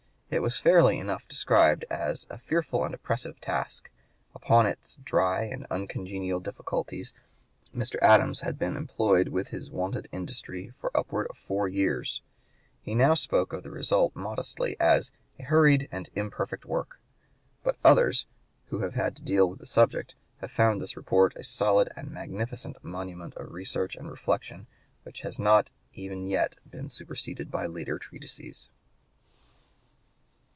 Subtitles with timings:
[0.33, 3.89] It was fairly enough described as a "fearful and oppressive task."
[4.33, 7.11] Upon its dry and uncongenial difficulties
[7.75, 8.01] Mr.
[8.01, 12.21] Adams had been employed with his wonted industry for upwards of four years;
[12.81, 17.01] he now spoke of the result modestly as "a hurried and imperfect work."
[17.61, 18.25] But others,
[18.67, 22.09] who have had to deal with the subject, have found this report a solid and
[22.09, 24.67] magnificent monument of research and reflection,
[25.03, 28.69] which has not even yet been superseded by later treatises.